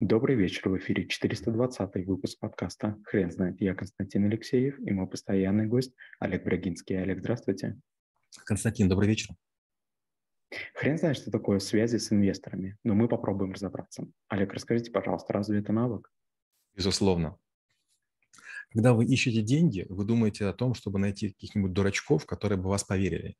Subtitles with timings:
[0.00, 3.60] Добрый вечер, в эфире 420 выпуск подкаста «Хрен знает».
[3.60, 7.02] Я Константин Алексеев и мой постоянный гость Олег Брагинский.
[7.02, 7.80] Олег, здравствуйте.
[8.44, 9.34] Константин, добрый вечер.
[10.74, 14.06] Хрен знает, что такое связи с инвесторами, но мы попробуем разобраться.
[14.28, 16.12] Олег, расскажите, пожалуйста, разве это навык?
[16.74, 17.36] Безусловно.
[18.72, 22.84] Когда вы ищете деньги, вы думаете о том, чтобы найти каких-нибудь дурачков, которые бы вас
[22.84, 23.36] поверили.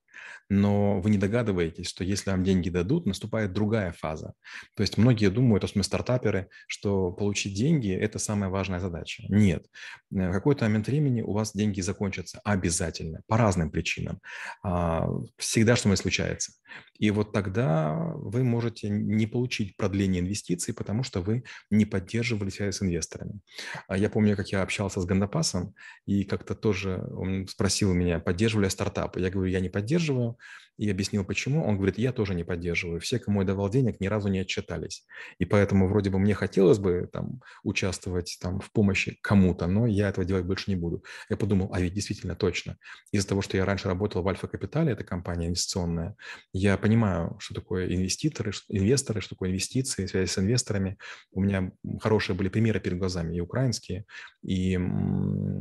[0.48, 4.32] Но вы не догадываетесь, что если вам деньги дадут, наступает другая фаза.
[4.74, 9.24] То есть многие думают, особенно стартаперы, что получить деньги– это самая важная задача.
[9.28, 9.66] Нет.
[10.10, 14.20] В какой-то момент времени у вас деньги закончатся обязательно, по разным причинам.
[14.62, 16.52] А, всегда что-нибудь случается.
[16.98, 22.76] И вот тогда вы можете не получить продление инвестиций, потому что вы не поддерживали связь
[22.76, 23.40] с инвесторами.
[23.86, 25.74] А я помню, как я общался с Гандапасом,
[26.06, 29.20] и как-то тоже он спросил меня, поддерживали я стартапы.
[29.20, 30.38] Я говорю, я не поддерживаю,
[30.78, 31.64] и объяснил, почему.
[31.64, 33.00] Он говорит, я тоже не поддерживаю.
[33.00, 35.04] Все, кому я давал денег, ни разу не отчитались.
[35.38, 40.08] И поэтому вроде бы мне хотелось бы там участвовать там в помощи кому-то, но я
[40.08, 41.04] этого делать больше не буду.
[41.28, 42.78] Я подумал, а ведь действительно точно.
[43.12, 46.14] Из-за того, что я раньше работал в Альфа Капитале, это компания инвестиционная,
[46.52, 50.96] я понимаю, что такое инвеститоры, инвесторы, что такое инвестиции, связи с инвесторами.
[51.32, 54.04] У меня хорошие были примеры перед глазами, и украинские,
[54.42, 54.78] и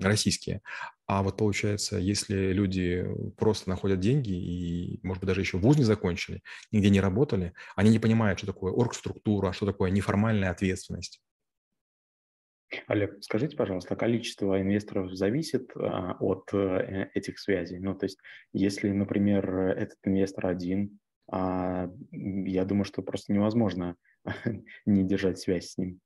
[0.01, 0.61] российские.
[1.07, 5.85] А вот получается, если люди просто находят деньги и, может быть, даже еще вуз не
[5.85, 6.41] закончили,
[6.71, 11.21] нигде не работали, они не понимают, что такое оргструктура, что такое неформальная ответственность.
[12.87, 17.79] Олег, скажите, пожалуйста, количество инвесторов зависит а, от э, этих связей?
[17.79, 18.19] Ну, то есть,
[18.51, 20.99] если, например, этот инвестор один,
[21.31, 23.95] а, я думаю, что просто невозможно
[24.85, 26.01] не держать связь с ним.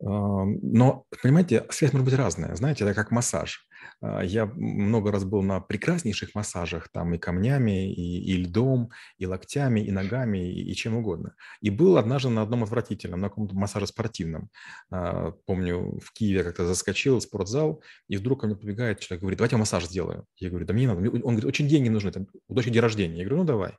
[0.00, 2.54] Но, понимаете, связь может быть разная.
[2.56, 3.66] Знаете, это как массаж.
[4.00, 9.26] А, я много раз был на прекраснейших массажах, там и камнями, и, и льдом, и
[9.26, 11.34] локтями, и ногами, и, и чем угодно.
[11.60, 14.50] И был однажды на одном отвратительном, на каком-то массаже спортивном.
[14.90, 19.38] А, помню, в Киеве как-то заскочил в спортзал, и вдруг ко мне побегает человек, говорит,
[19.38, 20.26] давайте я массаж сделаю.
[20.36, 21.00] Я говорю, да мне надо.
[21.00, 23.18] Он говорит, очень деньги нужны, там, у дочери день рождения.
[23.18, 23.78] Я говорю, ну давай.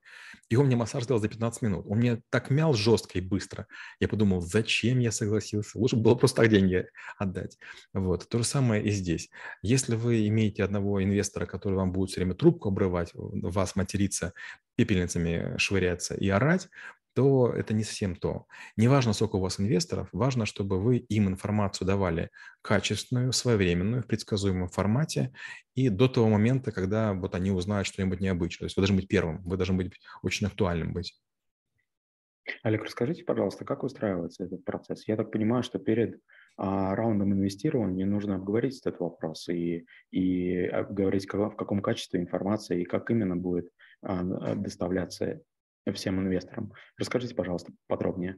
[0.50, 1.86] И он мне массаж сделал за 15 минут.
[1.88, 3.68] Он мне так мял жестко и быстро.
[4.00, 5.78] Я подумал, зачем я согласился?
[5.78, 6.88] Лучше было просто так деньги
[7.18, 7.58] отдать.
[7.94, 8.28] Вот.
[8.30, 9.30] То же самое и здесь.
[9.62, 14.34] Если если вы имеете одного инвестора, который вам будет все время трубку обрывать, вас материться,
[14.76, 16.70] пепельницами швыряться и орать,
[17.14, 18.46] то это не совсем то.
[18.76, 22.30] Не важно, сколько у вас инвесторов, важно, чтобы вы им информацию давали
[22.62, 25.32] качественную, своевременную, в предсказуемом формате
[25.76, 28.60] и до того момента, когда вот они узнают что-нибудь необычное.
[28.60, 31.18] То есть вы должны быть первым, вы должны быть очень актуальным быть.
[32.64, 35.08] Олег, расскажите, пожалуйста, как устраивается этот процесс?
[35.08, 36.20] Я так понимаю, что перед
[36.58, 42.86] а, раундом инвестирования нужно обговорить этот вопрос и, и обговорить, в каком качестве информация и
[42.86, 43.70] как именно будет
[44.02, 45.42] а, доставляться
[45.94, 46.74] всем инвесторам.
[46.98, 48.38] Расскажите, пожалуйста, подробнее.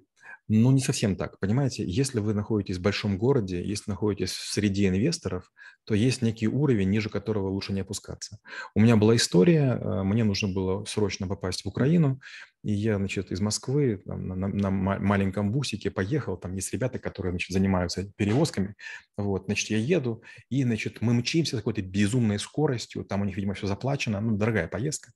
[0.50, 1.40] Ну, не совсем так.
[1.40, 5.52] Понимаете, если вы находитесь в большом городе, если находитесь в среде инвесторов,
[5.84, 8.40] то есть некий уровень, ниже которого лучше не опускаться.
[8.74, 12.22] У меня была история, э, мне нужно было срочно попасть в Украину,
[12.64, 17.32] и я, значит, из Москвы там, на, на маленьком бусике поехал, там есть ребята, которые,
[17.32, 18.76] значит, занимаются перевозками,
[19.16, 23.38] вот, значит, я еду, и, значит, мы мчимся с какой-то безумной скоростью, там у них,
[23.38, 25.12] видимо, все заплачено, ну, дорогая поездка,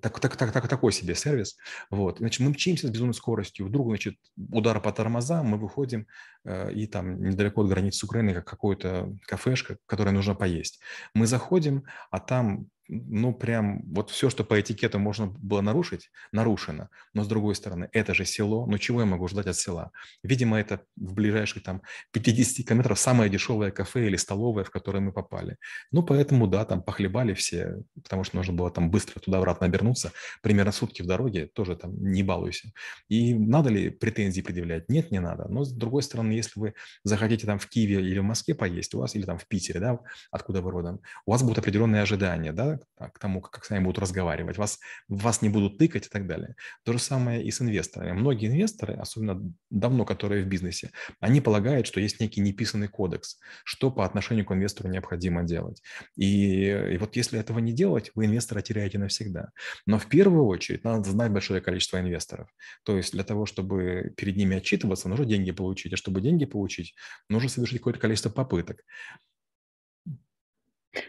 [0.00, 1.55] так, так, так, так, такой себе сервис,
[1.90, 6.06] вот, значит, мы мчимся с безумной скоростью, вдруг, значит, удар по тормозам, мы выходим,
[6.44, 10.80] э, и там недалеко от границы с Украиной как какое-то кафешка, которое нужно поесть.
[11.14, 16.88] Мы заходим, а там ну, прям вот все, что по этикету можно было нарушить, нарушено.
[17.14, 19.90] Но с другой стороны, это же село, ну чего я могу ждать от села?
[20.22, 21.82] Видимо, это в ближайших там
[22.12, 25.56] 50 километров самое дешевое кафе или столовое, в которое мы попали.
[25.90, 30.12] Ну, поэтому, да, там похлебали все, потому что нужно было там быстро туда-обратно обернуться.
[30.42, 32.72] Примерно сутки в дороге, тоже там не балуйся.
[33.08, 34.88] И надо ли претензии предъявлять?
[34.88, 35.48] Нет, не надо.
[35.48, 36.74] Но с другой стороны, если вы
[37.04, 39.98] захотите там в Киеве или в Москве поесть, у вас, или там в Питере, да,
[40.30, 43.98] откуда вы родом, у вас будут определенные ожидания, да, к тому, как с вами будут
[43.98, 44.78] разговаривать, вас,
[45.08, 46.56] вас не будут тыкать и так далее.
[46.84, 48.12] То же самое и с инвесторами.
[48.12, 53.90] Многие инвесторы, особенно давно которые в бизнесе, они полагают, что есть некий неписанный кодекс, что
[53.90, 55.82] по отношению к инвестору необходимо делать.
[56.16, 59.50] И, и вот если этого не делать, вы инвестора теряете навсегда.
[59.86, 62.48] Но в первую очередь надо знать большое количество инвесторов.
[62.84, 65.92] То есть для того, чтобы перед ними отчитываться, нужно деньги получить.
[65.92, 66.94] А чтобы деньги получить,
[67.28, 68.82] нужно совершить какое-то количество попыток.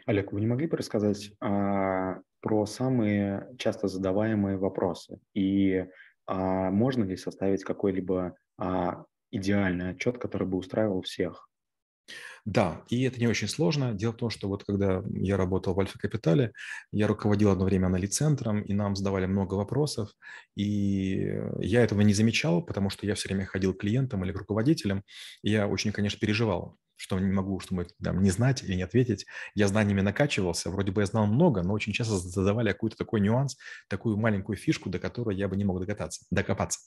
[0.05, 5.19] Олег, вы не могли бы рассказать а, про самые часто задаваемые вопросы?
[5.33, 5.85] И
[6.25, 11.49] а, можно ли составить какой-либо а, идеальный отчет, который бы устраивал всех?
[12.45, 13.93] Да, и это не очень сложно.
[13.93, 16.53] Дело в том, что вот когда я работал в Альфа Капитале,
[16.91, 20.11] я руководил одно время аналицентром, и нам задавали много вопросов,
[20.55, 24.37] и я этого не замечал, потому что я все время ходил к клиентам или к
[24.37, 25.03] руководителям,
[25.43, 29.25] и я очень, конечно, переживал что не могу что-нибудь там, не знать или не ответить.
[29.55, 33.57] Я знаниями накачивался, вроде бы я знал много, но очень часто задавали какой-то такой нюанс,
[33.87, 36.79] такую маленькую фишку, до которой я бы не мог докататься, докопаться.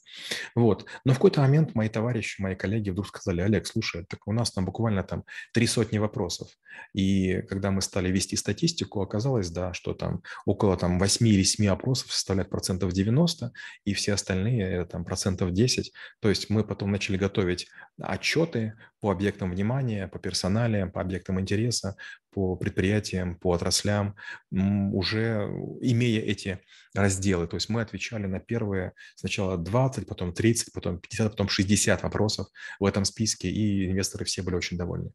[0.53, 0.85] Вот.
[1.05, 4.51] Но в какой-то момент мои товарищи, мои коллеги вдруг сказали, Олег, слушай, так у нас
[4.51, 5.23] там буквально там
[5.53, 6.49] три сотни вопросов.
[6.93, 11.67] И когда мы стали вести статистику, оказалось, да, что там около там 8 или 7
[11.67, 13.51] опросов составляют процентов 90,
[13.85, 15.93] и все остальные это там процентов 10.
[16.19, 17.67] То есть мы потом начали готовить
[18.01, 21.97] отчеты по объектам внимания, по персоналиям, по объектам интереса,
[22.29, 24.15] по предприятиям, по отраслям,
[24.51, 25.49] уже
[25.81, 26.59] имея эти
[26.95, 27.47] разделы.
[27.47, 32.47] То есть мы отвечали на первые сначала 20, потом 30, потом 50, потом 60 вопросов
[32.79, 35.11] в этом списке, и инвесторы все были очень довольны.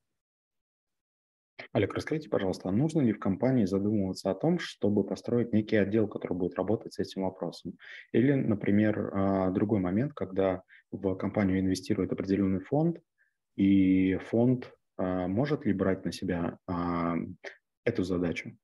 [1.72, 6.08] Олег, расскажите, пожалуйста, а нужно ли в компании задумываться о том, чтобы построить некий отдел,
[6.08, 7.74] который будет работать с этим вопросом?
[8.12, 12.98] Или, например, а, другой момент, когда в компанию инвестирует определенный фонд,
[13.56, 17.16] и фонд а, может ли брать на себя а,
[17.84, 18.56] эту задачу?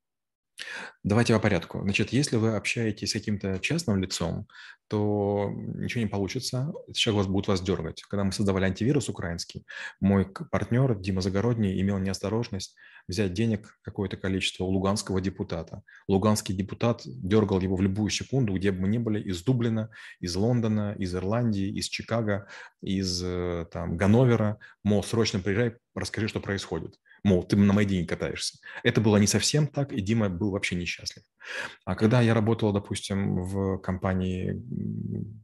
[1.02, 1.80] Давайте по порядку.
[1.82, 4.46] Значит, если вы общаетесь с каким-то частным лицом,
[4.88, 6.72] то ничего не получится.
[6.94, 8.02] Человек вас будет вас дергать.
[8.02, 9.64] Когда мы создавали антивирус украинский,
[10.00, 12.76] мой партнер Дима Загородний имел неосторожность
[13.08, 15.82] взять денег какое-то количество у луганского депутата.
[16.06, 19.90] Луганский депутат дергал его в любую секунду, где бы мы ни были, из Дублина,
[20.20, 22.46] из Лондона, из Ирландии, из Чикаго,
[22.80, 28.06] из э, там, Ганновера, мол, срочно приезжай, расскажи, что происходит мол, ты на мои деньги
[28.06, 28.58] катаешься.
[28.82, 31.24] Это было не совсем так, и Дима был вообще несчастлив.
[31.84, 34.62] А когда я работал, допустим, в компании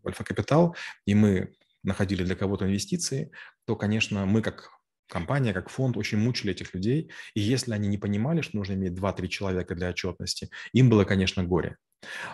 [0.07, 0.77] Альфа Капитал,
[1.07, 1.53] и мы
[1.83, 3.31] находили для кого-то инвестиции,
[3.65, 4.71] то, конечно, мы как
[5.09, 7.11] компания, как фонд очень мучили этих людей.
[7.35, 11.45] И если они не понимали, что нужно иметь 2-3 человека для отчетности, им было, конечно,
[11.45, 11.77] горе.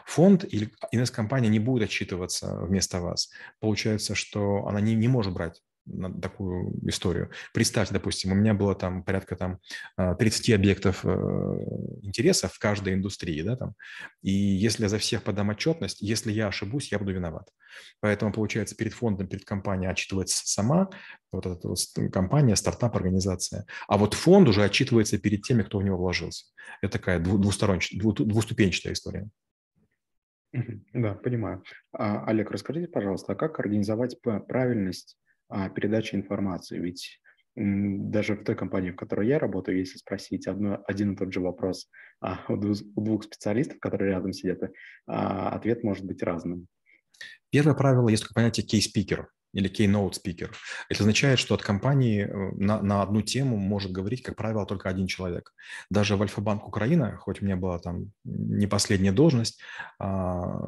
[0.06, 3.30] Фонд или инвесткомпания не будет отчитываться вместо вас.
[3.60, 7.30] Получается, что она не, не может брать на такую историю.
[7.52, 9.58] Представьте, допустим, у меня было там порядка там
[9.96, 11.08] 30 а, объектов э,
[12.02, 13.74] интереса в каждой индустрии, да, там,
[14.22, 17.48] и если я за всех подам отчетность, если я ошибусь, я буду виноват.
[18.00, 20.90] Поэтому, получается, перед фондом, перед компанией отчитывается сама
[21.32, 21.78] вот эта вот
[22.12, 26.46] компания, стартап, организация, а вот фонд уже отчитывается перед теми, кто в него вложился.
[26.80, 29.28] Это такая двусторонняя, двуступенчатая история.
[30.92, 31.64] Да, понимаю.
[31.92, 35.18] А, Олег, расскажите, пожалуйста, а как организовать правильность
[35.74, 36.78] передачи информации.
[36.78, 37.20] Ведь
[37.56, 41.40] даже в той компании, в которой я работаю, если спросить одно, один и тот же
[41.40, 41.88] вопрос
[42.20, 44.58] а, у, двух, у двух специалистов, которые рядом сидят,
[45.06, 46.66] а, ответ может быть разным.
[47.50, 50.50] Первое правило есть понятие key-speaker или keynote speaker.
[50.88, 54.88] Это означает, что от компании э, на, на одну тему может говорить, как правило, только
[54.88, 55.54] один человек.
[55.90, 59.60] Даже в Альфа-банк Украина, хоть у меня была там не последняя должность,
[59.98, 60.58] а,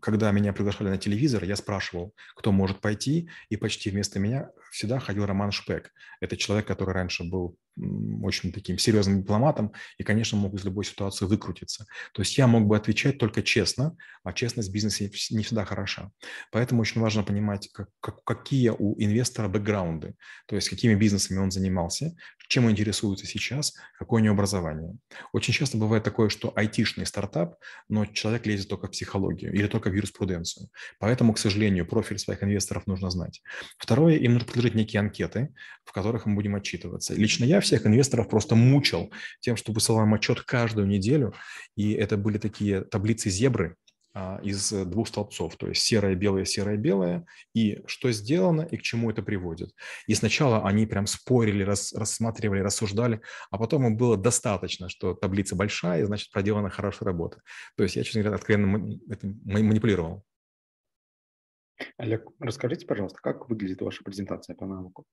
[0.00, 4.98] когда меня приглашали на телевизор, я спрашивал, кто может пойти, и почти вместо меня всегда
[4.98, 5.92] ходил Роман Шпек.
[6.20, 11.26] Это человек, который раньше был очень таким серьезным дипломатом и, конечно, мог из любой ситуации
[11.26, 11.86] выкрутиться.
[12.12, 16.10] То есть я мог бы отвечать только честно, а честность в бизнесе не всегда хороша.
[16.52, 20.14] Поэтому очень важно понимать, как, как, какие у инвестора бэкграунды,
[20.46, 22.14] то есть какими бизнесами он занимался,
[22.48, 24.96] чем он интересуется сейчас, какое у него образование.
[25.32, 27.56] Очень часто бывает такое, что айтишный стартап,
[27.88, 30.68] но человек лезет только в психологию или только в юриспруденцию.
[30.98, 33.42] Поэтому, к сожалению, профиль своих инвесторов нужно знать.
[33.78, 35.54] Второе, им нужно предложить некие анкеты,
[35.84, 37.14] в которых мы будем отчитываться.
[37.14, 41.34] Лично я всех инвесторов просто мучил тем, что высылал им отчет каждую неделю,
[41.76, 43.76] и это были такие таблицы зебры,
[44.16, 48.82] а, из двух столбцов, то есть серое, белое, серое, белое, и что сделано и к
[48.82, 49.74] чему это приводит.
[50.06, 55.56] И сначала они прям спорили, рас, рассматривали, рассуждали, а потом им было достаточно, что таблица
[55.56, 57.42] большая, и значит проделана хорошая работа.
[57.76, 58.78] То есть я, честно говоря, откровенно
[59.44, 60.22] манипулировал.
[61.96, 65.06] Олег, расскажите, пожалуйста, как выглядит ваша презентация по навыку?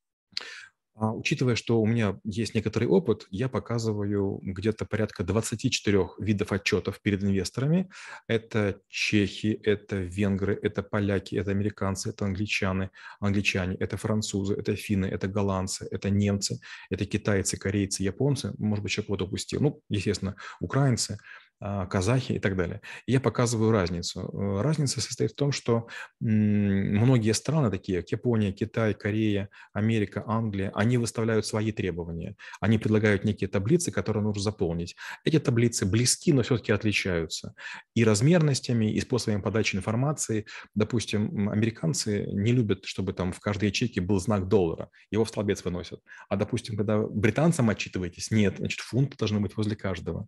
[0.96, 7.02] А, учитывая, что у меня есть некоторый опыт, я показываю где-то порядка 24 видов отчетов
[7.02, 7.90] перед инвесторами.
[8.28, 15.06] Это чехи, это венгры, это поляки, это американцы, это англичаны, англичане, это французы, это финны,
[15.06, 18.54] это голландцы, это немцы, это китайцы, корейцы, японцы.
[18.58, 19.62] Может быть, человек вот упустил.
[19.62, 21.18] Ну, естественно, украинцы.
[21.64, 22.82] А, казахи и так далее.
[23.06, 24.22] я показываю разницу.
[24.34, 25.88] Э, разница состоит в том, что
[26.20, 32.36] многие страны, такие как Япония, Китай, Корея, Америка, Англия, они выставляют свои требования.
[32.62, 34.96] Они предлагают некие таблицы, которые нужно заполнить.
[35.24, 37.54] Эти таблицы близки, но все-таки отличаются.
[37.94, 40.48] И размерностями, и способами подачи информации.
[40.74, 44.90] Допустим, американцы не любят, чтобы там в каждой ячейке был знак доллара.
[45.12, 46.02] Его в столбец выносят.
[46.28, 50.28] А, допустим, когда британцам отчитываетесь, нет, значит, фунты должны быть возле каждого.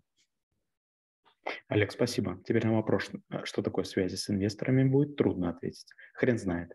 [1.67, 2.41] Олег, спасибо.
[2.45, 3.11] Теперь на вопрос,
[3.43, 5.87] что такое связи с инвесторами, будет трудно ответить.
[6.13, 6.71] Хрен знает.